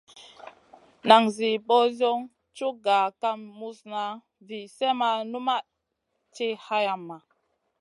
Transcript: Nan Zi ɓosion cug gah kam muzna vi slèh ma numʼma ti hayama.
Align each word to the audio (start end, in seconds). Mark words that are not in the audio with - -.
Nan 1.07 1.23
Zi 1.35 1.49
ɓosion 1.67 2.17
cug 2.57 2.75
gah 2.85 3.07
kam 3.21 3.39
muzna 3.59 4.01
vi 4.47 4.57
slèh 4.75 4.95
ma 4.99 5.09
numʼma 5.31 5.55
ti 6.35 6.45
hayama. 6.65 7.17